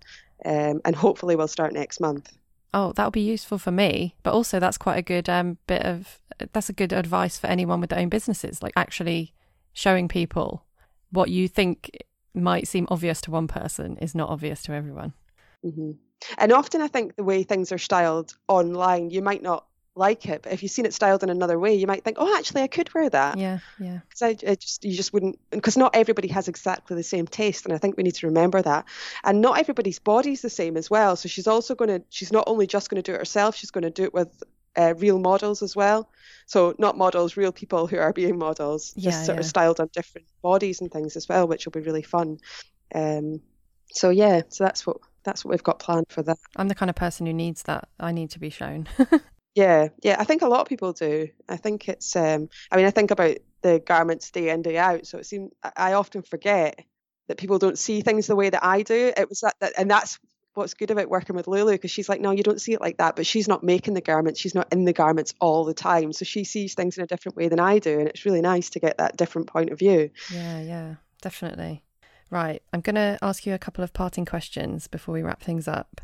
[0.45, 2.33] Um, and hopefully we'll start next month.
[2.73, 6.19] Oh, that'll be useful for me, but also that's quite a good um, bit of
[6.53, 9.35] that's a good advice for anyone with their own businesses, like actually
[9.73, 10.65] showing people
[11.11, 11.91] what you think
[12.33, 15.13] might seem obvious to one person is not obvious to everyone.
[15.65, 15.93] Mm-hmm.
[16.39, 19.67] And often I think the way things are styled online, you might not
[19.97, 22.37] like it, but if you've seen it styled in another way, you might think, oh,
[22.39, 23.39] actually, I could wear that.
[23.39, 24.01] Yeah, yeah.
[24.09, 27.65] Because I, I, just, you just wouldn't, because not everybody has exactly the same taste,
[27.65, 28.87] and I think we need to remember that.
[29.25, 31.17] And not everybody's body's the same as well.
[31.17, 33.71] So she's also going to, she's not only just going to do it herself, she's
[33.71, 34.43] going to do it with
[34.77, 36.09] uh, real models as well.
[36.47, 39.41] So not models, real people who are being models, just Yeah, sort yeah.
[39.41, 42.39] of styled on different bodies and things as well, which will be really fun.
[42.95, 43.41] Um,
[43.93, 46.39] so yeah, so that's what that's what we've got planned for that.
[46.57, 47.89] I'm the kind of person who needs that.
[47.99, 48.89] I need to be shown.
[49.55, 51.29] Yeah, yeah, I think a lot of people do.
[51.49, 55.07] I think it's um I mean I think about the garments day in day out,
[55.07, 56.85] so it seems I often forget
[57.29, 59.13] that people don't see things the way that I do.
[59.17, 60.19] It was that, that and that's
[60.55, 62.99] what's good about working with Lulu because she's like, no, you don't see it like
[62.99, 66.13] that, but she's not making the garments, she's not in the garments all the time,
[66.13, 68.71] so she sees things in a different way than I do, and it's really nice
[68.71, 70.11] to get that different point of view.
[70.33, 71.85] yeah, yeah, definitely.
[72.31, 72.63] Right.
[72.73, 76.01] I'm going to ask you a couple of parting questions before we wrap things up.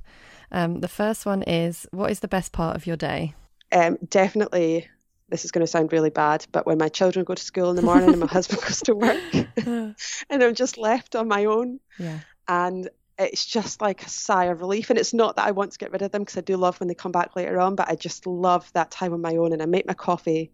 [0.53, 3.35] Um, the first one is What is the best part of your day?
[3.73, 4.89] Um, definitely.
[5.29, 7.77] This is going to sound really bad, but when my children go to school in
[7.77, 9.19] the morning and my husband goes to work,
[9.67, 9.95] and
[10.31, 12.21] I'm just left on my own, Yeah.
[12.47, 12.89] and
[13.19, 14.91] it's just like a sigh of relief.
[14.91, 16.79] And it's not that I want to get rid of them because I do love
[16.79, 19.53] when they come back later on, but I just love that time on my own.
[19.53, 20.53] And I make my coffee.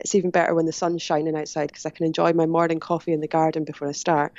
[0.00, 3.12] It's even better when the sun's shining outside because I can enjoy my morning coffee
[3.12, 4.32] in the garden before I start.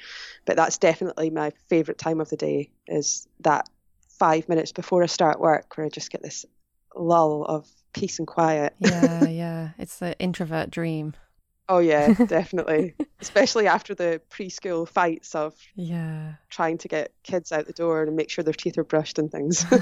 [0.45, 3.69] But that's definitely my favourite time of the day is that
[4.19, 6.45] five minutes before I start work where I just get this
[6.95, 8.73] lull of peace and quiet.
[8.79, 9.69] Yeah, yeah.
[9.77, 11.13] It's the introvert dream.
[11.67, 12.93] Oh yeah, definitely.
[13.19, 16.33] Especially after the preschool fights of Yeah.
[16.49, 19.31] trying to get kids out the door and make sure their teeth are brushed and
[19.31, 19.65] things.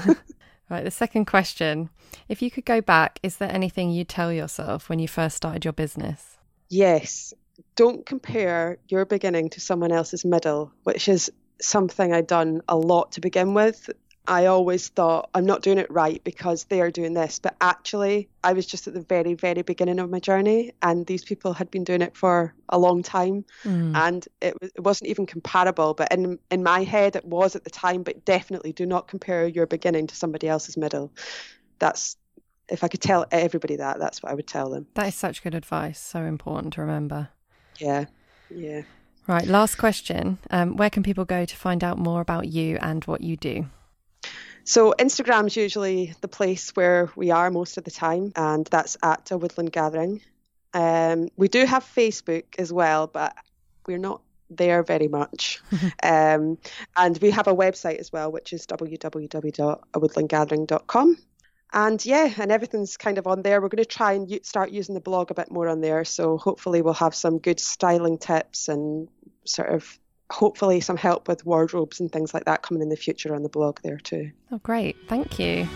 [0.70, 0.82] Right.
[0.82, 1.90] The second question
[2.26, 5.62] If you could go back, is there anything you'd tell yourself when you first started
[5.64, 6.38] your business?
[6.70, 7.34] yes,
[7.76, 11.30] don't compare your beginning to someone else's middle, which is
[11.60, 13.90] something I'd done a lot to begin with.
[14.26, 18.28] I always thought I'm not doing it right because they are doing this, but actually,
[18.42, 21.70] I was just at the very, very beginning of my journey, and these people had
[21.70, 23.44] been doing it for a long time.
[23.64, 23.94] Mm.
[23.94, 25.92] and it, it wasn't even comparable.
[25.92, 28.02] But in in my head, it was at the time.
[28.02, 31.12] But definitely, do not compare your beginning to somebody else's middle.
[31.78, 32.16] That's
[32.70, 34.86] if I could tell everybody that, that's what I would tell them.
[34.94, 36.00] That is such good advice.
[36.00, 37.28] So important to remember.
[37.78, 38.06] Yeah,
[38.48, 38.82] yeah.
[39.26, 39.46] Right.
[39.46, 40.38] Last question.
[40.50, 43.66] Um, where can people go to find out more about you and what you do?
[44.64, 49.30] So Instagram's usually the place where we are most of the time, and that's at
[49.30, 50.22] a woodland gathering.
[50.72, 53.36] Um, we do have Facebook as well, but
[53.86, 55.60] we're not there very much.
[56.02, 56.56] um,
[56.96, 61.16] and we have a website as well, which is www.awoodlandgathering.com.
[61.72, 63.60] And yeah, and everything's kind of on there.
[63.60, 66.04] We're going to try and u- start using the blog a bit more on there.
[66.04, 69.08] So hopefully we'll have some good styling tips and
[69.44, 69.98] sort of
[70.34, 73.48] hopefully some help with wardrobes and things like that coming in the future on the
[73.48, 74.32] blog there too.
[74.50, 74.96] Oh, great.
[75.08, 75.68] Thank you.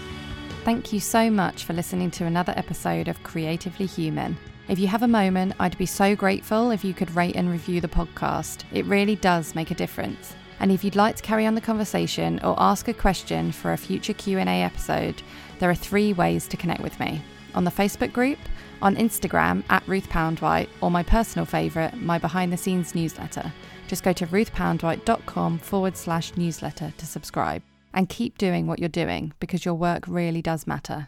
[0.64, 4.36] Thank you so much for listening to another episode of Creatively Human.
[4.68, 7.80] If you have a moment, I'd be so grateful if you could rate and review
[7.80, 8.64] the podcast.
[8.72, 10.34] It really does make a difference.
[10.58, 13.78] And if you'd like to carry on the conversation or ask a question for a
[13.78, 15.22] future Q&A episode,
[15.60, 17.22] there are three ways to connect with me.
[17.54, 18.38] On the Facebook group,
[18.82, 23.52] on Instagram at Ruth Poundwhite, or my personal favourite, my behind the scenes newsletter.
[23.88, 27.62] Just go to ruthpoundwhite.com forward slash newsletter to subscribe.
[27.94, 31.06] And keep doing what you're doing because your work really does matter.